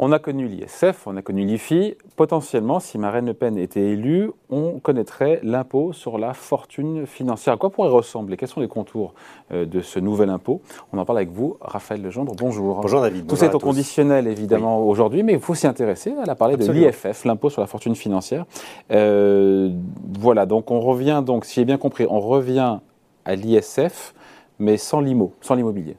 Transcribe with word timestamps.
On 0.00 0.12
a 0.12 0.20
connu 0.20 0.46
l'ISF, 0.46 1.08
on 1.08 1.16
a 1.16 1.22
connu 1.22 1.44
l'IFI. 1.44 1.96
Potentiellement, 2.14 2.78
si 2.78 2.98
Marine 2.98 3.26
Le 3.26 3.34
Pen 3.34 3.58
était 3.58 3.80
élue, 3.80 4.30
on 4.48 4.78
connaîtrait 4.78 5.40
l'impôt 5.42 5.92
sur 5.92 6.18
la 6.18 6.34
fortune 6.34 7.04
financière. 7.04 7.54
À 7.54 7.56
quoi 7.56 7.70
pourrait 7.70 7.88
ressembler? 7.88 8.36
Quels 8.36 8.48
sont 8.48 8.60
les 8.60 8.68
contours 8.68 9.12
euh, 9.50 9.66
de 9.66 9.80
ce 9.80 9.98
nouvel 9.98 10.30
impôt? 10.30 10.60
On 10.92 10.98
en 10.98 11.04
parle 11.04 11.18
avec 11.18 11.30
vous, 11.30 11.56
Raphaël 11.60 12.00
Legendre. 12.00 12.32
Bonjour. 12.36 12.80
Bonjour 12.80 13.00
David. 13.00 13.26
Tout 13.26 13.42
est 13.42 13.52
au 13.52 13.58
conditionnel 13.58 14.28
évidemment 14.28 14.86
aujourd'hui, 14.86 15.24
mais 15.24 15.32
il 15.32 15.40
faut 15.40 15.56
s'y 15.56 15.66
intéresser. 15.66 16.14
Elle 16.22 16.30
a 16.30 16.36
parlé 16.36 16.56
de 16.56 16.70
l'IFF, 16.70 17.24
l'impôt 17.24 17.50
sur 17.50 17.60
la 17.60 17.66
fortune 17.66 17.96
financière. 17.96 18.46
Euh, 18.92 19.70
voilà, 20.16 20.46
donc 20.46 20.70
on 20.70 20.78
revient, 20.78 21.24
donc, 21.26 21.44
si 21.44 21.54
j'ai 21.56 21.64
bien 21.64 21.76
compris, 21.76 22.06
on 22.08 22.20
revient 22.20 22.78
à 23.24 23.34
l'ISF, 23.34 24.14
mais 24.60 24.76
sans 24.76 25.00
l'IMO, 25.00 25.32
sans 25.40 25.56
l'immobilier. 25.56 25.96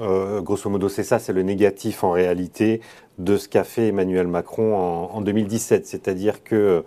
Euh, 0.00 0.40
grosso 0.40 0.68
modo, 0.68 0.88
c'est 0.88 1.02
ça, 1.04 1.18
c'est 1.18 1.32
le 1.32 1.42
négatif 1.42 2.04
en 2.04 2.10
réalité 2.10 2.80
de 3.18 3.36
ce 3.36 3.48
qu'a 3.48 3.64
fait 3.64 3.88
Emmanuel 3.88 4.26
Macron 4.26 4.76
en, 4.76 5.20
2017. 5.20 5.86
C'est-à-dire 5.86 6.42
que 6.42 6.54
euh, 6.54 6.80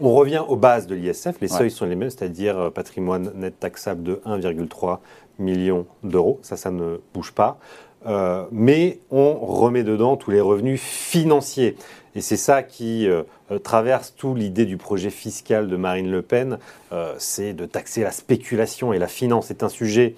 on 0.00 0.14
revient 0.14 0.42
aux 0.46 0.56
bases 0.56 0.86
de 0.86 0.94
l'ISF, 0.94 1.40
les 1.40 1.48
seuils 1.48 1.70
sont 1.70 1.86
les 1.86 1.96
mêmes, 1.96 2.10
c'est-à-dire 2.10 2.58
euh, 2.58 2.70
patrimoine 2.70 3.32
net 3.34 3.58
taxable 3.58 4.02
de 4.02 4.20
1,3 4.26 4.98
million 5.38 5.86
d'euros. 6.04 6.38
Ça, 6.42 6.56
ça 6.56 6.70
ne 6.70 7.00
bouge 7.14 7.32
pas. 7.32 7.58
mais 8.50 8.98
on 9.10 9.34
remet 9.34 9.82
dedans 9.82 10.16
tous 10.16 10.30
les 10.30 10.40
revenus 10.40 10.80
financiers. 10.80 11.76
Et 12.14 12.20
c'est 12.20 12.36
ça 12.36 12.62
qui 12.62 13.08
traverse 13.62 14.14
tout 14.14 14.34
l'idée 14.34 14.66
du 14.66 14.76
projet 14.76 15.08
fiscal 15.08 15.68
de 15.68 15.76
Marine 15.76 16.10
Le 16.10 16.20
Pen, 16.20 16.58
c'est 17.16 17.54
de 17.54 17.64
taxer 17.64 18.02
la 18.02 18.10
spéculation 18.10 18.92
et 18.92 18.98
la 18.98 19.08
finance. 19.08 19.46
C'est 19.46 19.62
un 19.62 19.70
sujet 19.70 20.14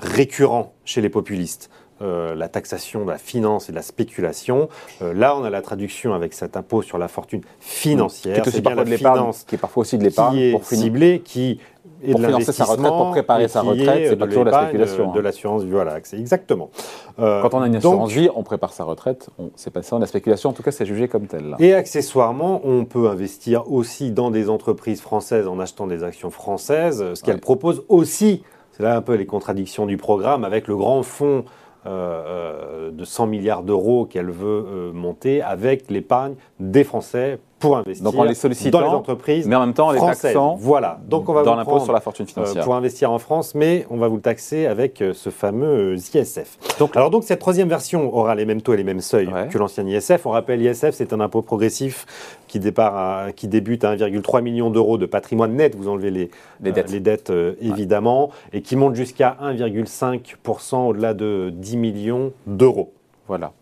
récurrent 0.00 0.72
chez 0.84 1.00
les 1.00 1.08
populistes. 1.08 1.70
Euh, 2.02 2.34
la 2.34 2.48
taxation 2.48 3.04
de 3.04 3.10
la 3.10 3.18
finance 3.18 3.68
et 3.68 3.72
de 3.72 3.76
la 3.76 3.82
spéculation. 3.82 4.70
Euh, 5.02 5.12
là, 5.12 5.36
on 5.36 5.44
a 5.44 5.50
la 5.50 5.60
traduction 5.60 6.14
avec 6.14 6.32
cet 6.32 6.56
impôt 6.56 6.80
sur 6.80 6.96
la 6.96 7.08
fortune 7.08 7.42
financière. 7.58 8.42
C'est 8.46 8.62
bien 8.62 8.74
la 8.74 8.86
finance 8.86 9.44
qui 9.44 9.56
est 9.56 9.58
parfois 9.58 9.82
aussi 9.82 9.98
de 9.98 10.04
l'épargne 10.04 10.52
pour 10.52 10.64
ciblée, 10.64 11.20
qui 11.22 11.60
est 12.02 12.12
pour 12.12 12.20
de 12.20 12.24
financer 12.24 12.52
sa 12.52 12.64
retraite, 12.64 12.88
pour 12.88 13.10
préparer 13.10 13.48
sa 13.48 13.60
retraite, 13.60 14.08
c'est 14.08 14.16
pas 14.16 14.26
toujours 14.28 14.44
la 14.44 14.62
spéculation. 14.62 15.12
De, 15.12 15.18
hein. 15.18 15.22
l'assurance 15.22 15.62
vie, 15.62 15.70
voilà, 15.72 15.98
exactement. 15.98 16.70
Quand 17.18 17.52
on 17.52 17.60
a 17.60 17.66
une 17.66 17.76
assurance 17.76 18.12
vie, 18.12 18.30
on 18.34 18.44
prépare 18.44 18.72
sa 18.72 18.84
retraite, 18.84 19.28
c'est 19.54 19.70
pas 19.70 19.82
ça, 19.82 19.98
la 19.98 20.06
spéculation, 20.06 20.48
en 20.48 20.52
tout 20.54 20.62
cas, 20.62 20.70
c'est 20.70 20.86
jugé 20.86 21.06
comme 21.06 21.26
tel. 21.26 21.54
Et 21.58 21.74
accessoirement, 21.74 22.62
on 22.64 22.86
peut 22.86 23.10
investir 23.10 23.70
aussi 23.70 24.10
dans 24.10 24.30
des 24.30 24.48
entreprises 24.48 25.02
françaises 25.02 25.46
en 25.46 25.60
achetant 25.60 25.86
des 25.86 26.02
actions 26.02 26.30
françaises, 26.30 27.04
ce 27.12 27.22
qu'elles 27.22 27.40
proposent 27.40 27.84
aussi 27.90 28.42
c'est 28.80 28.86
là 28.86 28.96
un 28.96 29.02
peu 29.02 29.12
les 29.12 29.26
contradictions 29.26 29.84
du 29.84 29.98
programme 29.98 30.42
avec 30.42 30.66
le 30.66 30.74
grand 30.74 31.02
fonds 31.02 31.44
euh, 31.84 31.90
euh, 31.90 32.90
de 32.90 33.04
100 33.04 33.26
milliards 33.26 33.62
d'euros 33.62 34.06
qu'elle 34.06 34.30
veut 34.30 34.64
euh, 34.66 34.92
monter 34.94 35.42
avec 35.42 35.90
l'épargne 35.90 36.34
des 36.60 36.82
Français 36.82 37.40
pour 37.60 37.76
investir 37.76 38.10
Donc 38.10 38.26
les 38.26 38.34
sollicitant, 38.34 38.80
dans 38.80 38.86
les 38.86 38.92
entreprises 38.92 39.46
mais 39.46 39.54
en 39.54 39.60
même 39.60 39.74
temps 39.74 39.92
les 39.92 40.00
taxant 40.00 40.56
voilà. 40.58 40.98
Donc 41.06 41.28
on 41.28 41.32
va 41.32 41.42
dans 41.42 41.54
l'impôt 41.54 41.78
sur 41.78 41.92
la 41.92 42.00
fortune 42.00 42.26
financière. 42.26 42.64
pour 42.64 42.74
investir 42.74 43.12
en 43.12 43.18
France 43.18 43.54
mais 43.54 43.86
on 43.90 43.96
va 43.96 44.08
vous 44.08 44.16
le 44.16 44.22
taxer 44.22 44.66
avec 44.66 45.02
ce 45.12 45.30
fameux 45.30 45.94
ISF 45.96 46.58
donc, 46.78 46.96
alors 46.96 47.10
donc 47.10 47.24
cette 47.24 47.38
troisième 47.38 47.68
version 47.68 48.14
aura 48.14 48.34
les 48.34 48.44
mêmes 48.44 48.62
taux 48.62 48.74
et 48.74 48.76
les 48.76 48.84
mêmes 48.84 49.00
seuils 49.00 49.30
que 49.50 49.58
l'ancien 49.58 49.86
ISF 49.86 50.26
on 50.26 50.30
rappelle 50.30 50.60
l'ISF 50.60 50.90
c'est 50.90 51.12
un 51.12 51.20
impôt 51.20 51.42
progressif 51.42 52.06
qui, 52.48 52.58
départ 52.58 53.32
qui 53.34 53.46
débute 53.46 53.84
à 53.84 53.94
1,3 53.94 54.42
million 54.42 54.70
d'euros 54.70 54.98
de 54.98 55.06
patrimoine 55.06 55.54
net, 55.54 55.76
vous 55.76 55.88
enlevez 55.88 56.10
les, 56.10 56.30
les 56.60 56.72
dettes, 56.72 56.90
les 56.90 57.00
dettes 57.00 57.32
évidemment, 57.60 58.30
et 58.52 58.62
qui 58.62 58.76
monte 58.76 58.96
jusqu'à 58.96 59.36
1,5% 59.42 60.88
au-delà 60.88 61.14
de 61.14 61.50
10 61.54 61.76
millions 61.76 62.32
d'euros. 62.46 62.92
Voilà. 63.28 63.52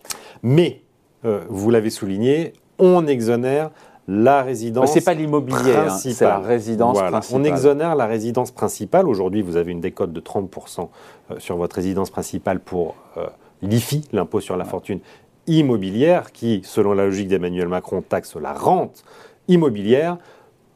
Mais, 0.42 0.82
vous 1.22 1.70
l'avez 1.70 1.90
souligné, 1.90 2.54
on 2.78 3.06
exonère 3.06 3.70
la 4.08 4.42
résidence. 4.42 4.92
C'est 4.92 5.04
pas 5.04 5.14
l'immobilier, 5.14 5.76
hein, 5.76 5.90
c'est 5.90 6.20
la 6.22 6.38
résidence 6.38 6.98
principale. 6.98 7.40
On 7.40 7.44
exonère 7.44 7.94
la 7.94 8.06
résidence 8.06 8.50
principale. 8.50 9.06
Aujourd'hui, 9.06 9.42
vous 9.42 9.56
avez 9.56 9.70
une 9.70 9.80
décote 9.80 10.12
de 10.12 10.20
30% 10.20 10.88
sur 11.38 11.56
votre 11.56 11.76
résidence 11.76 12.10
principale 12.10 12.58
pour 12.58 12.96
l'IFI, 13.62 14.08
l'impôt 14.12 14.40
sur 14.40 14.56
la 14.56 14.64
fortune 14.64 15.00
immobilière, 15.46 16.32
qui, 16.32 16.62
selon 16.64 16.94
la 16.94 17.04
logique 17.04 17.28
d'Emmanuel 17.28 17.68
Macron, 17.68 18.02
taxe 18.02 18.34
la 18.36 18.54
rente 18.54 19.04
immobilière. 19.46 20.16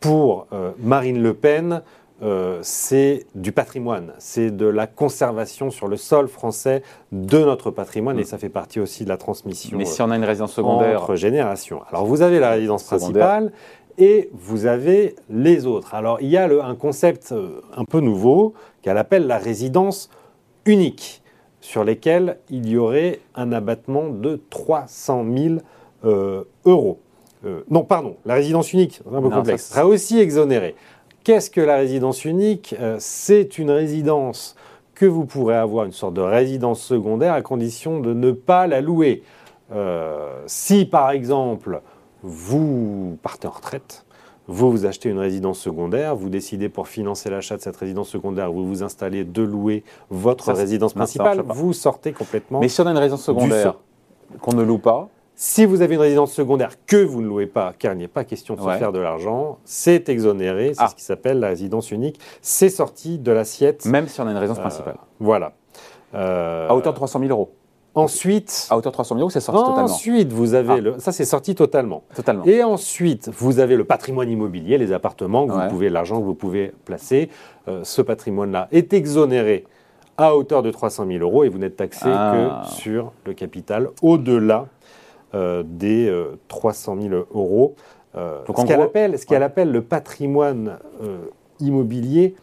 Pour 0.01 0.49
Marine 0.79 1.23
Le 1.23 1.33
Pen, 1.33 1.83
euh, 2.23 2.61
c'est 2.63 3.27
du 3.35 3.51
patrimoine, 3.51 4.13
c'est 4.19 4.51
de 4.51 4.67
la 4.67 4.87
conservation 4.87 5.71
sur 5.71 5.89
le 5.89 5.97
sol 5.97 6.29
français 6.29 6.83
de 7.11 7.39
notre 7.39 7.73
patrimoine 7.73 8.19
et 8.19 8.23
mm. 8.23 8.27
ça 8.27 8.39
fait 8.39 8.49
partie 8.49 8.79
aussi 8.79 9.03
de 9.03 9.09
la 9.09 9.17
transmission. 9.17 9.77
Mais 9.77 9.85
si 9.85 10.03
on 10.03 10.11
a 10.11 10.17
une 10.17 10.25
résidence 10.25 10.53
secondaire 10.53 11.03
entre 11.03 11.17
générations. 11.17 11.83
Alors 11.91 12.07
vous 12.07 12.23
avez 12.23 12.39
la 12.39 12.51
résidence 12.51 12.85
principale 12.85 13.51
et 13.99 14.31
vous 14.33 14.67
avez 14.67 15.17
les 15.31 15.67
autres. 15.67 15.95
Alors 15.95 16.21
il 16.21 16.29
y 16.29 16.37
a 16.37 16.45
un 16.45 16.75
concept 16.77 17.33
euh, 17.33 17.61
un 17.77 17.85
peu 17.85 17.99
nouveau 17.99 18.55
qu'elle 18.83 18.99
appelle 18.99 19.27
la 19.27 19.39
résidence 19.39 20.09
unique, 20.65 21.23
sur 21.61 21.83
lesquelles 21.83 22.39
il 22.51 22.69
y 22.69 22.77
aurait 22.77 23.19
un 23.35 23.51
abattement 23.51 24.09
de 24.09 24.41
300 24.51 25.25
000 25.37 25.55
euh, 26.05 26.45
euros. 26.65 27.01
non, 27.69 27.83
pardon, 27.83 28.17
la 28.25 28.35
résidence 28.35 28.73
unique, 28.73 29.01
un 29.13 29.21
peu 29.21 29.29
complexe, 29.29 29.71
sera 29.71 29.87
aussi 29.87 30.21
exonérée. 30.21 30.77
Qu'est-ce 31.25 31.51
que 31.51 31.61
la 31.61 31.77
résidence 31.77 32.25
unique? 32.25 32.75
Euh, 32.81 32.97
C'est 32.99 33.59
une 33.59 33.71
résidence 33.71 34.57
que 34.95 35.07
vous 35.07 35.25
pourrez 35.25 35.57
avoir, 35.57 35.85
une 35.85 35.93
sorte 35.93 36.15
de 36.15 36.21
résidence 36.21 36.83
secondaire, 36.83 37.33
à 37.33 37.43
condition 37.43 38.01
de 38.01 38.13
ne 38.13 38.33
pas 38.33 38.67
la 38.67 38.81
louer. 38.81 39.23
Euh, 39.73 40.43
si 40.47 40.85
par 40.85 41.11
exemple 41.11 41.81
vous 42.23 43.17
partez 43.23 43.47
en 43.47 43.53
retraite, 43.53 44.05
vous 44.49 44.71
vous 44.71 44.85
achetez 44.85 45.09
une 45.09 45.19
résidence 45.19 45.59
secondaire, 45.61 46.15
vous 46.15 46.29
décidez 46.29 46.69
pour 46.69 46.89
financer 46.89 47.31
l'achat 47.31 47.57
de 47.57 47.63
cette 47.63 47.77
résidence 47.77 48.09
secondaire, 48.09 48.53
vous 48.53 48.67
vous 48.67 48.83
installez 48.83 49.25
de 49.25 49.43
louer 49.43 49.85
votre 50.11 50.53
résidence 50.53 50.93
principale, 50.93 51.43
vous 51.47 51.73
sortez 51.73 52.13
complètement. 52.13 52.61
Mais 52.61 52.69
si 52.69 52.81
on 52.81 52.87
a 52.87 52.91
une 52.91 52.99
résidence 52.99 53.23
secondaire 53.23 53.77
qu'on 54.41 54.55
ne 54.55 54.63
loue 54.63 54.79
pas, 54.79 55.09
si 55.43 55.65
vous 55.65 55.83
avez 55.83 55.97
une 55.97 56.01
résidence 56.01 56.33
secondaire 56.33 56.71
que 56.87 57.03
vous 57.03 57.21
ne 57.21 57.27
louez 57.27 57.49
pas, 57.49 57.75
car 57.77 57.95
il 57.95 57.99
n'y 57.99 58.05
a 58.05 58.09
pas 58.09 58.23
question 58.23 58.55
de 58.55 58.61
se 58.61 58.79
faire 58.79 58.93
de 58.93 59.01
l'argent, 59.01 59.59
c'est 59.65 60.09
exonéré, 60.09 60.73
c'est 60.73 60.81
ah. 60.81 60.87
ce 60.89 60.95
qui 60.95 61.03
s'appelle 61.03 61.41
la 61.41 61.49
résidence 61.49 61.91
unique, 61.91 62.21
c'est 62.43 62.69
sorti 62.69 63.19
de 63.19 63.33
l'assiette. 63.33 63.85
Même 63.87 64.07
si 64.07 64.21
on 64.21 64.29
a 64.29 64.31
une 64.31 64.37
résidence 64.37 64.59
euh, 64.59 64.61
principale. 64.61 64.99
Voilà. 65.19 65.55
Euh, 66.15 66.69
à 66.69 66.77
hauteur 66.77 66.93
de 66.93 66.97
300 66.97 67.19
000 67.19 67.33
euros. 67.33 67.51
Ensuite, 67.97 68.69
à 68.71 68.77
hauteur 68.77 68.93
de 68.93 68.95
300 68.95 69.17
000 69.17 69.21
euros, 69.23 69.31
c'est 69.31 69.41
sorti 69.41 69.61
totalement. 69.61 69.83
Ensuite, 69.83 70.33
vous 70.33 70.55
avez 70.55 70.75
ah. 70.75 70.81
le, 70.81 70.99
ça 71.01 71.11
c'est 71.11 71.25
sorti 71.25 71.57
totalement. 71.57 72.05
Totalement. 72.15 72.45
Et 72.45 72.63
ensuite, 72.63 73.29
vous 73.37 73.59
avez 73.59 73.75
le 73.75 73.83
patrimoine 73.83 74.31
immobilier, 74.31 74.79
les 74.79 74.93
appartements 74.93 75.49
que 75.49 75.53
vous 75.53 75.69
pouvez, 75.71 75.91
l'argent 75.91 76.21
que 76.21 76.25
vous 76.25 76.37
pouvez 76.37 76.73
placer. 76.85 77.31
Euh, 77.67 77.81
ce 77.83 78.01
patrimoine-là 78.01 78.69
est 78.71 78.93
exonéré 78.93 79.65
à 80.17 80.37
hauteur 80.37 80.63
de 80.63 80.71
300 80.71 81.07
000 81.09 81.19
euros 81.19 81.43
et 81.43 81.49
vous 81.49 81.59
n'êtes 81.59 81.77
taxé 81.77 82.07
ah. 82.07 82.63
que 82.65 82.71
sur 82.71 83.13
le 83.27 83.33
capital 83.33 83.89
au-delà 84.03 84.61
euh, 84.61 84.82
des 85.33 86.13
300 86.49 86.97
euh, 86.97 87.09
000 87.09 87.15
euros. 87.35 87.75
Euh, 88.15 88.41
ce 88.47 88.67
qu'elle 88.67 88.81
appelle, 88.81 89.43
appelle, 89.43 89.73
le 89.73 89.83
patrimoine 89.83 90.79
immobilier 91.61 92.35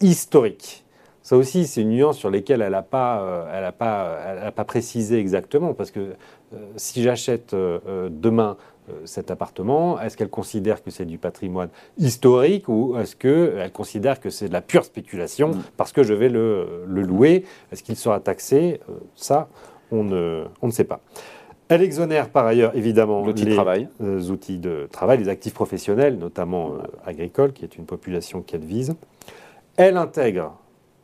historique. 0.00 0.84
Ça 1.22 1.36
aussi, 1.36 1.66
c'est 1.66 1.82
une 1.82 1.90
nuance 1.90 2.16
sur 2.16 2.30
laquelle 2.30 2.62
elle 2.62 2.72
n'a 2.72 2.82
pas, 2.82 3.46
elle 3.52 3.70
pas, 3.72 4.50
pas 4.50 4.64
précisé 4.64 5.18
exactement, 5.18 5.74
parce 5.74 5.90
que 5.90 6.14
si 6.76 7.02
j'achète 7.02 7.54
demain 7.54 8.56
cet 9.04 9.30
appartement, 9.30 10.00
est-ce 10.00 10.16
qu'elle 10.16 10.30
considère 10.30 10.82
que 10.82 10.90
c'est 10.90 11.04
du 11.04 11.18
patrimoine 11.18 11.68
historique 11.98 12.68
ou 12.68 12.96
est-ce 12.98 13.14
qu'elle 13.14 13.70
considère 13.70 14.18
que 14.18 14.30
c'est 14.30 14.48
de 14.48 14.52
la 14.52 14.62
pure 14.62 14.84
spéculation 14.84 15.50
mm. 15.50 15.62
parce 15.76 15.92
que 15.92 16.02
je 16.02 16.14
vais 16.14 16.30
le, 16.30 16.84
le 16.88 17.02
louer? 17.02 17.44
Est-ce 17.70 17.84
qu'il 17.84 17.96
sera 17.96 18.18
taxé? 18.18 18.80
Ça, 19.14 19.48
on 19.92 20.02
ne, 20.02 20.44
on 20.62 20.66
ne 20.66 20.72
sait 20.72 20.84
pas. 20.84 21.00
Elle 21.70 21.82
exonère 21.82 22.30
par 22.30 22.46
ailleurs 22.46 22.74
évidemment 22.74 23.24
les 23.24 23.30
euh, 24.00 24.20
outils 24.28 24.58
de 24.58 24.88
travail, 24.90 25.18
les 25.18 25.28
actifs 25.28 25.54
professionnels, 25.54 26.18
notamment 26.18 26.72
euh, 26.72 26.78
agricoles, 27.06 27.52
qui 27.52 27.64
est 27.64 27.76
une 27.76 27.86
population 27.86 28.42
qu'elle 28.42 28.64
vise. 28.64 28.96
Elle 29.76 29.96
intègre 29.96 30.58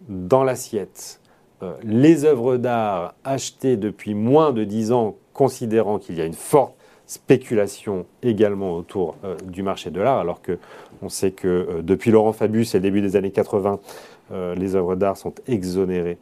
dans 0.09 0.43
l'assiette 0.43 1.21
euh, 1.63 1.75
les 1.85 2.25
œuvres 2.25 2.57
d'art 2.57 3.15
achetées 3.23 3.77
depuis 3.77 4.15
moins 4.15 4.53
de 4.53 4.65
10 4.65 4.91
ans, 4.91 5.15
considérant 5.35 6.01
qu'il 6.01 6.17
y 6.17 6.21
a 6.21 6.25
une 6.25 6.35
forte 6.35 6.75
spéculation 7.07 8.05
également 8.25 8.75
autour 8.75 9.15
du 9.45 9.63
marché 9.63 9.93
de 9.93 10.01
l'art, 10.01 10.19
alors 10.19 10.43
que 10.43 10.59
on 11.03 11.09
sait 11.09 11.31
que 11.31 11.81
depuis 11.81 12.11
Laurent 12.11 12.33
Fabius 12.33 12.75
et 12.75 12.79
le 12.79 12.83
début 12.83 13.01
des 13.01 13.15
années 13.15 13.31
80, 13.31 13.79
les 14.57 14.75
œuvres 14.75 14.97
d'art 14.97 15.17
sont 15.17 15.33
exonérées 15.47 16.19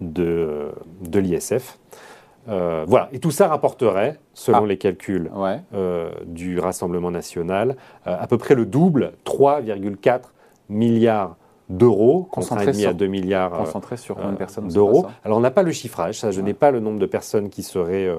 de, 0.00 0.72
de 1.02 1.18
l'ISF. 1.20 1.78
Euh, 2.48 2.84
voilà, 2.86 3.08
et 3.12 3.18
tout 3.18 3.30
ça 3.30 3.48
rapporterait, 3.48 4.18
selon 4.34 4.64
ah. 4.64 4.66
les 4.66 4.76
calculs 4.76 5.30
euh, 5.72 6.10
du 6.26 6.58
Rassemblement 6.58 7.10
national, 7.10 7.76
euh, 8.06 8.16
à 8.18 8.26
peu 8.26 8.38
près 8.38 8.54
le 8.54 8.66
double, 8.66 9.12
3,4 9.24 10.20
milliards 10.68 11.36
d'euros, 11.70 12.28
concentrés 12.30 12.84
à 12.84 12.92
2 12.92 13.06
milliards 13.06 13.66
sur 13.96 14.16
d'euros. 14.62 15.06
Alors 15.24 15.38
on 15.38 15.40
n'a 15.40 15.50
pas 15.50 15.62
le 15.62 15.72
chiffrage, 15.72 16.20
ça, 16.20 16.30
je 16.30 16.40
n'ai 16.40 16.54
pas 16.54 16.70
le 16.70 16.80
nombre 16.80 16.98
de 16.98 17.06
personnes 17.06 17.48
qui 17.48 17.62
seraient 17.62 18.10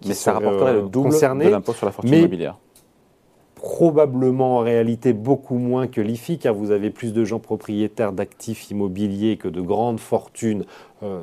qui 0.00 0.08
Mais 0.08 0.14
ça 0.14 0.32
rapporterait 0.32 0.74
le 0.74 0.82
double 0.82 1.10
de 1.10 1.48
l'impôt 1.48 1.72
sur 1.72 1.86
la 1.86 1.92
fortune 1.92 2.14
immobilière. 2.14 2.58
probablement 3.54 4.58
en 4.58 4.60
réalité 4.60 5.12
beaucoup 5.12 5.56
moins 5.56 5.86
que 5.86 6.00
l'IFI, 6.00 6.38
car 6.38 6.54
vous 6.54 6.70
avez 6.70 6.90
plus 6.90 7.12
de 7.12 7.24
gens 7.24 7.38
propriétaires 7.38 8.12
d'actifs 8.12 8.70
immobiliers 8.70 9.36
que 9.36 9.48
de 9.48 9.60
grandes 9.60 10.00
fortunes 10.00 10.64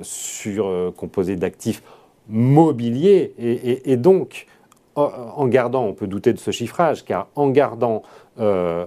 sur, 0.02 0.94
composées 0.96 1.36
d'actifs 1.36 1.82
mobiliers. 2.30 3.34
Et, 3.38 3.98
donc, 3.98 4.48
en, 4.96 5.48
gardant, 5.48 5.86
on 5.86 5.94
peut 5.94 6.08
douter 6.08 6.34
de 6.34 6.40
ce 6.40 6.52
chiffrage, 6.52 7.06
car 7.06 7.28
en 7.36 7.50
gardant 7.50 8.04
euh, 8.40 8.86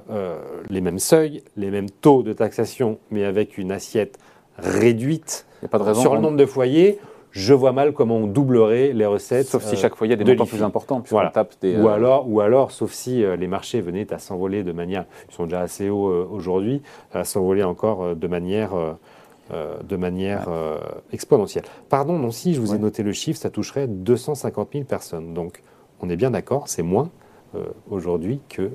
les 0.68 0.80
mêmes 0.80 0.98
seuils, 0.98 1.42
les 1.56 1.70
mêmes 1.70 1.90
taux 1.90 2.22
de 2.22 2.32
taxation, 2.32 2.98
mais 3.10 3.24
avec 3.24 3.58
une 3.58 3.72
assiette 3.72 4.18
réduite 4.58 5.46
sur 5.94 6.14
le 6.14 6.20
nombre 6.20 6.36
de 6.36 6.46
foyers, 6.46 6.98
je 7.32 7.54
vois 7.54 7.72
mal 7.72 7.92
comment 7.92 8.16
on 8.16 8.26
doublerait 8.26 8.92
les 8.92 9.06
recettes. 9.06 9.46
Sauf 9.46 9.64
si 9.64 9.76
chaque 9.76 9.94
foyer 9.94 10.14
a 10.14 10.16
des 10.16 10.24
montants 10.24 10.46
plus 10.46 10.62
importants, 10.62 11.02
voilà. 11.08 11.30
tape 11.30 11.54
des, 11.60 11.76
ou, 11.76 11.88
euh, 11.88 11.92
alors, 11.92 12.28
ou 12.28 12.40
alors, 12.40 12.70
sauf 12.70 12.92
si 12.92 13.22
euh, 13.22 13.36
les 13.36 13.46
marchés 13.46 13.80
venaient 13.80 14.12
à 14.12 14.18
s'envoler 14.18 14.62
de 14.62 14.72
manière, 14.72 15.04
ils 15.28 15.34
sont 15.34 15.44
déjà 15.44 15.60
assez 15.60 15.88
hauts 15.88 16.08
euh, 16.08 16.28
aujourd'hui, 16.30 16.82
à 17.12 17.24
s'envoler 17.24 17.62
encore 17.62 18.16
de 18.16 18.26
manière, 18.26 18.70
de 19.50 19.96
manière 19.96 20.48
exponentielle. 21.12 21.64
Pardon, 21.88 22.18
non, 22.18 22.30
si 22.30 22.54
je 22.54 22.60
vous 22.60 22.74
ai 22.74 22.78
noté 22.78 23.02
le 23.02 23.12
chiffre, 23.12 23.38
ça 23.40 23.50
toucherait 23.50 23.86
250 23.88 24.70
000 24.72 24.84
personnes. 24.84 25.34
Donc, 25.34 25.62
on 26.00 26.08
est 26.08 26.16
bien 26.16 26.30
d'accord, 26.30 26.68
c'est 26.68 26.82
moins 26.82 27.10
aujourd'hui 27.90 28.40
que 28.48 28.70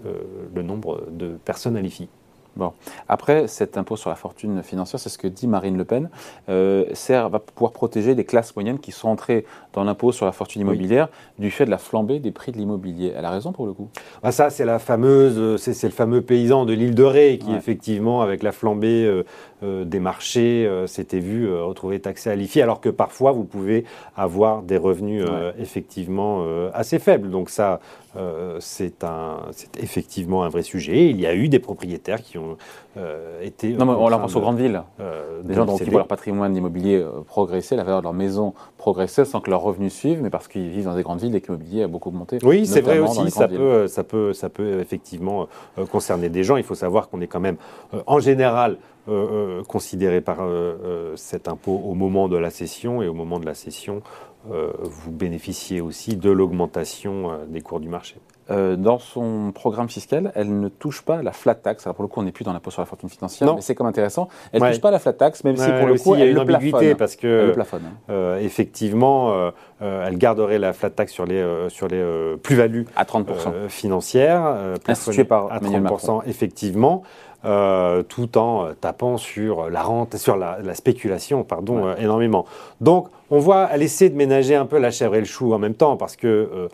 le 0.53 0.61
nombre 0.61 1.03
de 1.11 1.37
personnes 1.45 1.77
à 1.77 1.81
l'IFI. 1.81 2.09
Bon. 2.55 2.71
Après, 3.09 3.47
cet 3.47 3.77
impôt 3.77 3.97
sur 3.97 4.09
la 4.09 4.15
fortune 4.15 4.63
financière, 4.63 4.99
c'est 4.99 5.09
ce 5.09 5.17
que 5.17 5.27
dit 5.27 5.45
Marine 5.45 5.77
Le 5.77 5.83
Pen, 5.83 6.09
euh, 6.47 6.85
sert, 6.93 7.29
va 7.29 7.39
pouvoir 7.39 7.73
protéger 7.73 8.15
les 8.15 8.23
classes 8.23 8.55
moyennes 8.55 8.79
qui 8.79 8.93
sont 8.93 9.09
entrées 9.09 9.45
dans 9.73 9.83
l'impôt 9.83 10.13
sur 10.13 10.25
la 10.25 10.31
fortune 10.31 10.61
immobilière 10.61 11.09
du 11.37 11.51
fait 11.51 11.65
de 11.65 11.69
la 11.69 11.77
flambée 11.77 12.19
des 12.19 12.31
prix 12.31 12.53
de 12.53 12.57
l'immobilier. 12.57 13.13
Elle 13.15 13.25
a 13.25 13.29
raison 13.29 13.51
pour 13.51 13.65
le 13.65 13.73
coup. 13.73 13.89
Ah, 14.23 14.31
ça, 14.31 14.49
c'est 14.49 14.63
la 14.63 14.79
fameuse, 14.79 15.61
c'est, 15.61 15.83
le 15.83 15.89
fameux 15.89 16.21
paysan 16.21 16.65
de 16.65 16.71
l'île 16.71 16.95
de 16.95 17.03
Ré 17.03 17.39
qui, 17.39 17.53
effectivement, 17.53 18.21
avec 18.21 18.41
la 18.41 18.53
flambée 18.53 19.05
euh, 19.05 19.25
euh, 19.63 19.83
des 19.83 19.99
marchés, 19.99 20.69
s'était 20.87 21.19
vu 21.19 21.53
retrouver 21.53 21.99
taxé 21.99 22.29
à 22.29 22.35
l'IFI, 22.35 22.61
alors 22.61 22.79
que 22.79 22.89
parfois, 22.89 23.33
vous 23.33 23.43
pouvez 23.43 23.83
avoir 24.15 24.61
des 24.61 24.77
revenus 24.77 25.25
effectivement 25.59 26.45
assez 26.73 26.99
faibles. 26.99 27.29
Donc 27.29 27.49
ça, 27.49 27.79
c'est, 28.59 29.03
un, 29.03 29.39
c'est 29.51 29.77
effectivement 29.77 30.43
un 30.43 30.49
vrai 30.49 30.63
sujet. 30.63 31.09
Il 31.09 31.19
y 31.19 31.25
a 31.25 31.35
eu 31.35 31.49
des 31.49 31.59
propriétaires 31.59 32.21
qui 32.21 32.37
ont 32.37 32.57
euh, 32.97 33.41
été. 33.41 33.73
Non, 33.73 33.85
mais 33.85 33.91
on 33.91 34.07
la 34.07 34.17
pense 34.17 34.35
aux 34.35 34.39
grandes 34.39 34.57
villes. 34.57 34.81
Euh, 34.99 35.41
des 35.43 35.53
gens 35.53 35.65
qui 35.65 35.83
voient 35.85 35.99
leur 35.99 36.07
patrimoine 36.07 36.55
immobilier 36.55 36.95
euh, 36.95 37.21
progresser, 37.27 37.75
la 37.75 37.83
valeur 37.83 37.99
de 37.99 38.05
leur 38.05 38.13
maison 38.13 38.53
progresser 38.77 39.25
sans 39.25 39.41
que 39.41 39.49
leurs 39.49 39.61
revenus 39.61 39.93
suivent, 39.93 40.21
mais 40.21 40.29
parce 40.29 40.47
qu'ils 40.47 40.69
vivent 40.69 40.85
dans 40.85 40.95
des 40.95 41.03
grandes 41.03 41.19
villes 41.19 41.35
et 41.35 41.41
que 41.41 41.51
l'immobilier 41.51 41.83
a 41.83 41.87
beaucoup 41.87 42.09
augmenté. 42.09 42.37
Oui, 42.43 42.65
c'est 42.65 42.81
vrai 42.81 42.99
aussi, 42.99 43.31
ça 43.31 43.47
peut, 43.47 43.87
ça, 43.87 44.03
peut, 44.03 44.31
ça 44.31 44.49
peut 44.49 44.79
effectivement 44.79 45.47
concerner 45.91 46.29
des 46.29 46.43
gens. 46.43 46.55
Il 46.55 46.63
faut 46.63 46.75
savoir 46.75 47.09
qu'on 47.09 47.19
est 47.21 47.27
quand 47.27 47.39
même, 47.39 47.57
en 48.05 48.19
général, 48.19 48.77
considéré 49.67 50.21
par 50.21 50.39
cet 51.15 51.47
impôt 51.47 51.81
au 51.85 51.93
moment 51.93 52.27
de 52.27 52.37
la 52.37 52.49
cession 52.49 53.01
et 53.01 53.07
au 53.07 53.13
moment 53.13 53.39
de 53.39 53.45
la 53.45 53.53
cession, 53.53 54.01
vous 54.47 55.11
bénéficiez 55.11 55.81
aussi 55.81 56.15
de 56.15 56.29
l'augmentation 56.29 57.39
des 57.47 57.61
cours 57.61 57.79
du 57.79 57.89
marché. 57.89 58.17
Euh, 58.51 58.75
dans 58.75 58.99
son 58.99 59.51
programme 59.53 59.89
fiscal, 59.89 60.31
elle 60.35 60.59
ne 60.59 60.69
touche 60.69 61.01
pas 61.01 61.23
la 61.23 61.31
flat 61.31 61.55
tax. 61.55 61.87
Alors 61.87 61.95
pour 61.95 62.03
le 62.03 62.07
coup, 62.07 62.19
on 62.19 62.23
n'est 62.23 62.31
plus 62.31 62.43
dans 62.43 62.53
l'impôt 62.53 62.69
sur 62.69 62.81
la 62.81 62.85
fortune 62.85 63.09
financière, 63.09 63.55
mais 63.55 63.61
c'est 63.61 63.73
comme 63.73 63.87
intéressant. 63.87 64.27
Elle 64.51 64.61
ne 64.61 64.69
touche 64.69 64.81
pas 64.81 64.91
la 64.91 64.99
flat 64.99 65.13
tax, 65.13 65.43
même 65.43 65.57
si 65.57 65.69
pour 65.71 65.87
le 65.87 65.95
coup, 65.95 66.13
il 66.13 66.19
y 66.19 66.23
a 66.23 66.27
une 66.27 66.37
ambiguïté 66.37 66.93
parce 66.93 67.15
que 67.15 67.55
euh, 68.09 68.37
effectivement, 68.37 69.31
euh, 69.31 69.51
elle 70.07 70.17
garderait 70.17 70.59
la 70.59 70.73
flat 70.73 70.91
tax 70.91 71.11
sur 71.11 71.25
les 71.25 71.43
sur 71.69 71.87
les 71.87 72.35
plus-values 72.43 72.85
à 72.95 73.05
30 73.05 73.31
financières, 73.67 74.57
par 75.25 75.51
à 75.51 75.59
30% 75.59 76.21
effectivement. 76.27 77.03
Tout 78.07 78.37
en 78.37 78.73
tapant 78.79 79.17
sur 79.17 79.69
la 79.69 79.83
rente, 79.83 80.17
sur 80.17 80.35
la, 80.35 80.73
spéculation, 80.73 81.43
pardon, 81.43 81.95
énormément. 81.95 82.45
Donc, 82.81 83.07
on 83.29 83.39
voit, 83.39 83.69
elle 83.71 83.83
essaie 83.83 84.09
de 84.09 84.15
ménager 84.15 84.55
un 84.55 84.65
peu 84.65 84.79
la 84.79 84.91
chèvre 84.91 85.15
et 85.15 85.19
le 85.19 85.25
chou 85.25 85.53
en 85.53 85.59
même 85.59 85.75
temps, 85.75 85.95
parce 85.97 86.15
que 86.15 86.69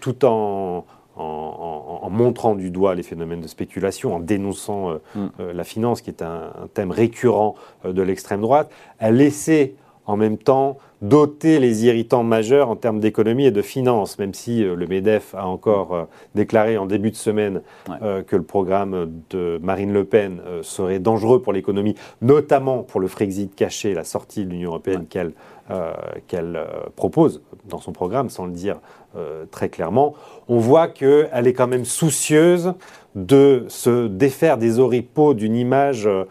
tout 0.00 0.24
en 0.24 0.84
en, 1.16 2.10
montrant 2.10 2.54
du 2.54 2.70
doigt 2.70 2.94
les 2.94 3.02
phénomènes 3.02 3.40
de 3.40 3.48
spéculation, 3.48 4.14
en 4.14 4.20
dénonçant 4.20 4.90
euh, 4.90 4.94
mm. 5.14 5.28
euh, 5.40 5.52
la 5.52 5.64
finance, 5.64 6.00
qui 6.00 6.10
est 6.10 6.22
un, 6.22 6.52
thème 6.74 6.90
récurrent 6.90 7.54
euh, 7.84 7.92
de 7.92 8.02
l'extrême 8.02 8.40
droite, 8.40 8.70
elle 8.98 9.20
essaie 9.20 9.74
en 10.06 10.16
même 10.16 10.38
temps 10.38 10.78
doter 11.00 11.58
les 11.58 11.84
irritants 11.86 12.22
majeurs 12.22 12.68
en 12.68 12.76
termes 12.76 13.00
d'économie 13.00 13.46
et 13.46 13.50
de 13.50 13.62
finance, 13.62 14.18
même 14.18 14.34
si 14.34 14.62
le 14.62 14.86
MEDEF 14.86 15.34
a 15.34 15.46
encore 15.46 16.06
déclaré 16.36 16.78
en 16.78 16.86
début 16.86 17.10
de 17.10 17.16
semaine 17.16 17.60
que 17.88 18.36
le 18.36 18.42
programme 18.42 19.10
de 19.30 19.58
Marine 19.60 19.92
Le 19.92 20.04
Pen 20.04 20.40
serait 20.62 21.00
dangereux 21.00 21.42
pour 21.42 21.52
l'économie, 21.52 21.96
notamment 22.20 22.84
pour 22.84 23.00
le 23.00 23.08
Frexit 23.08 23.52
caché, 23.52 23.94
la 23.94 24.04
sortie 24.04 24.44
de 24.44 24.50
l'Union 24.50 24.70
européenne 24.70 25.06
qu'elle 25.08 26.60
propose 26.94 27.42
dans 27.68 27.80
son 27.80 27.90
programme, 27.90 28.30
sans 28.30 28.46
le 28.46 28.52
dire 28.52 28.78
euh, 29.14 29.44
très 29.50 29.68
clairement, 29.68 30.14
on 30.48 30.58
voit 30.58 30.88
qu'elle 30.88 31.46
est 31.46 31.52
quand 31.52 31.66
même 31.66 31.84
soucieuse 31.84 32.72
de 33.14 33.66
se 33.68 34.06
défaire 34.06 34.56
des 34.56 34.78
oripeaux 34.78 35.34
d'une 35.34 35.54
image 35.54 36.06
euh, 36.06 36.24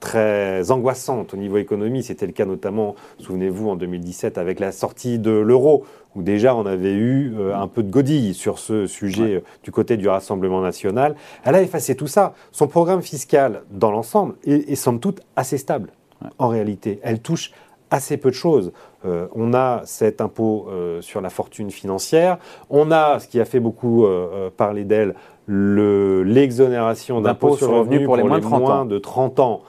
très 0.00 0.70
angoissante 0.70 1.34
au 1.34 1.36
niveau 1.36 1.56
économie. 1.56 2.02
C'était 2.02 2.26
le 2.26 2.32
cas 2.32 2.44
notamment, 2.44 2.94
souvenez-vous, 3.18 3.68
en 3.68 3.76
2017 3.76 4.38
avec 4.38 4.60
la 4.60 4.72
sortie 4.72 5.18
de 5.18 5.30
l'euro, 5.30 5.84
où 6.14 6.22
déjà 6.22 6.54
on 6.54 6.66
avait 6.66 6.92
eu 6.92 7.34
euh, 7.38 7.56
un 7.56 7.68
peu 7.68 7.82
de 7.82 7.90
godille 7.90 8.34
sur 8.34 8.58
ce 8.58 8.86
sujet 8.86 9.42
du 9.62 9.70
côté 9.70 9.96
du 9.96 10.08
Rassemblement 10.08 10.60
national. 10.60 11.14
Elle 11.44 11.54
a 11.54 11.62
effacé 11.62 11.94
tout 11.94 12.06
ça. 12.06 12.34
Son 12.52 12.66
programme 12.66 13.02
fiscal, 13.02 13.62
dans 13.70 13.90
l'ensemble, 13.90 14.34
est, 14.44 14.74
somme 14.74 15.00
toute 15.00 15.20
assez 15.36 15.58
stable, 15.58 15.90
en 16.38 16.48
réalité. 16.48 17.00
Elle 17.02 17.20
touche 17.20 17.52
assez 17.90 18.16
peu 18.16 18.30
de 18.30 18.34
choses. 18.34 18.72
Euh, 19.04 19.26
on 19.34 19.54
a 19.54 19.82
cet 19.84 20.20
impôt 20.20 20.66
euh, 20.68 21.00
sur 21.00 21.20
la 21.20 21.30
fortune 21.30 21.70
financière, 21.70 22.38
on 22.68 22.90
a, 22.90 23.20
ce 23.20 23.28
qui 23.28 23.40
a 23.40 23.44
fait 23.44 23.60
beaucoup 23.60 24.04
euh, 24.04 24.50
parler 24.56 24.84
d'elle, 24.84 25.14
l'exonération 25.46 27.20
d'impôt 27.20 27.56
sur 27.56 27.70
le 27.70 27.78
revenu 27.78 28.04
pour, 28.04 28.16
les, 28.16 28.22
moins, 28.22 28.38
de 28.84 28.98
30 28.98 29.40
ans. 29.40 29.62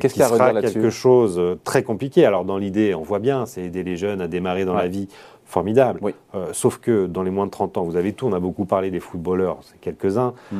Qu'est-ce 0.00 0.14
qui 0.14 0.20
sera 0.20 0.60
quelque 0.60 0.90
chose 0.90 1.36
de 1.36 1.58
très 1.64 1.82
compliqué. 1.82 2.24
Alors 2.24 2.44
dans 2.44 2.58
l'idée, 2.58 2.94
on 2.94 3.02
voit 3.02 3.18
bien, 3.18 3.44
c'est 3.44 3.62
aider 3.62 3.82
les 3.82 3.96
jeunes 3.96 4.20
à 4.20 4.28
démarrer 4.28 4.64
dans 4.64 4.74
la 4.74 4.86
vie, 4.86 5.08
formidable. 5.44 6.00
sauf 6.52 6.78
que 6.78 7.06
dans 7.06 7.22
les 7.22 7.30
moins 7.30 7.46
de 7.46 7.50
30 7.50 7.78
ans, 7.78 7.82
vous 7.82 7.96
avez 7.96 8.12
tout. 8.12 8.26
On 8.26 8.32
a 8.32 8.40
beaucoup 8.40 8.66
parlé 8.66 8.90
des 8.90 9.00
footballeurs, 9.00 9.58
c'est 9.62 9.80
quelques-uns. 9.80 10.34
Mm. 10.52 10.58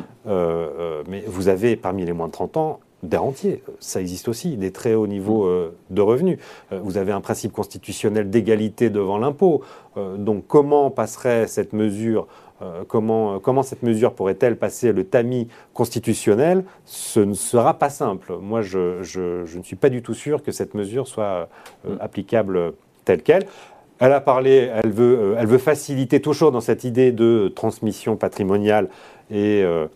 mais 1.09 1.25
vous 1.27 1.49
avez 1.49 1.77
parmi 1.77 2.05
les 2.05 2.13
moins 2.13 2.27
de 2.27 2.33
30 2.33 2.57
ans 2.57 2.81
des 3.09 3.17
rentiers. 3.17 3.63
Ça 3.81 4.01
existe 4.01 4.29
aussi, 4.29 4.57
des 4.57 4.71
très 4.71 4.95
hauts 4.95 5.07
niveaux 5.07 5.45
euh, 5.47 5.75
de 5.91 6.03
revenus. 6.03 6.39
Euh, 6.73 6.81
vous 6.83 6.97
avez 6.97 7.13
un 7.13 7.21
principe 7.21 7.53
constitutionnel 7.53 8.31
d'égalité 8.31 8.91
devant 8.91 9.19
l'impôt. 9.19 9.63
Euh, 9.97 10.17
donc 10.17 10.47
comment 10.47 10.91
passerait 10.91 11.47
cette 11.47 11.73
mesure 11.73 12.27
comment, 12.89 13.41
comment 13.41 13.63
cette 13.63 13.83
mesure 13.83 14.15
pourrait-elle 14.15 14.57
passer 14.57 14.93
le 14.93 15.05
tamis 15.05 15.49
constitutionnel? 15.75 16.65
Ce 16.87 17.21
ne 17.21 17.35
sera 17.35 17.75
pas 17.75 17.91
simple. 17.91 18.39
Moi, 18.41 18.63
je, 18.63 19.03
je, 19.03 19.59
ne 19.59 19.63
suis 19.63 19.77
pas 19.77 19.91
du 19.91 20.01
tout 20.01 20.15
sûr 20.15 20.43
que 20.43 20.51
cette 20.51 20.73
mesure 20.73 21.07
soit 21.07 21.51
applicable 22.01 22.73
telle 23.05 23.23
qu'elle. 23.23 23.45
Elle 23.99 24.13
a 24.13 24.21
parlé, 24.21 24.71
elle 24.73 24.91
veut, 24.91 25.35
elle 25.39 25.47
veut 25.47 25.59
faciliter 25.59 26.21
toujours 26.21 26.53
dans 26.53 26.63
cette 26.63 26.85
idée 26.85 27.13
de 27.13 27.53
transmission 27.55 28.17
patrimoniale 28.17 28.89
et 29.31 29.63
euh, 29.63 29.87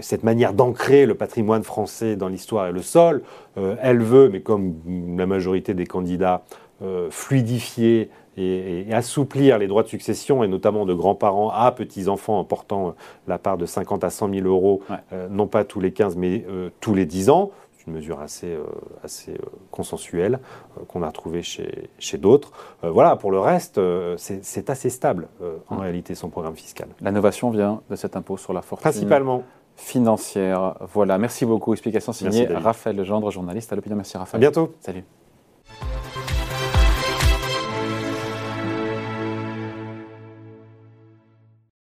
cette 0.00 0.22
manière 0.22 0.52
d'ancrer 0.52 1.06
le 1.06 1.14
patrimoine 1.14 1.62
français 1.62 2.16
dans 2.16 2.28
l'histoire 2.28 2.68
et 2.68 2.72
le 2.72 2.82
sol. 2.82 3.22
Euh, 3.56 3.76
elle 3.80 4.02
veut, 4.02 4.28
mais 4.28 4.40
comme 4.40 4.74
la 5.16 5.26
majorité 5.26 5.74
des 5.74 5.86
candidats, 5.86 6.44
euh, 6.82 7.08
fluidifier 7.10 8.10
et, 8.36 8.86
assouplir 8.92 9.58
les 9.58 9.68
droits 9.68 9.84
de 9.84 9.88
succession, 9.88 10.42
et 10.42 10.48
notamment 10.48 10.86
de 10.86 10.94
grands-parents 10.94 11.50
à 11.50 11.70
petits-enfants 11.72 12.38
en 12.40 12.44
portant 12.44 12.96
la 13.28 13.38
part 13.38 13.58
de 13.58 13.66
50 13.66 14.02
à 14.02 14.10
100 14.10 14.34
000 14.34 14.46
euros, 14.46 14.82
non 15.30 15.46
pas 15.46 15.64
tous 15.64 15.78
les 15.78 15.92
15, 15.92 16.16
mais 16.16 16.44
tous 16.80 16.94
les 16.94 17.06
10 17.06 17.30
ans. 17.30 17.52
C'est 17.78 17.86
une 17.86 17.92
mesure 17.92 18.18
assez, 18.18 18.56
assez 19.04 19.38
consensuelle 19.70 20.40
qu'on 20.88 21.04
a 21.04 21.06
retrouvée 21.06 21.42
chez, 21.42 21.90
chez 22.00 22.18
d'autres. 22.18 22.50
voilà, 22.82 23.14
pour 23.14 23.30
le 23.30 23.38
reste, 23.38 23.80
c'est 24.16 24.68
assez 24.68 24.90
stable 24.90 25.28
en 25.68 25.76
réalité 25.76 26.16
son 26.16 26.28
programme 26.28 26.56
fiscal. 26.56 26.88
L'innovation 27.02 27.50
vient 27.50 27.82
de 27.88 27.94
cet 27.94 28.16
impôt 28.16 28.36
sur 28.36 28.52
la 28.52 28.62
fortune 28.62 28.82
Principalement 28.82 29.44
financière. 29.76 30.76
Voilà, 30.92 31.18
merci 31.18 31.46
beaucoup. 31.46 31.72
Explication 31.72 32.12
signée 32.12 32.46
Raphaël 32.46 32.96
Legendre, 32.96 33.30
journaliste 33.30 33.72
à 33.72 33.76
l'opinion. 33.76 33.96
Merci 33.96 34.16
Raphaël. 34.16 34.42
À 34.42 34.50
bientôt. 34.50 34.74
Salut. 34.80 35.04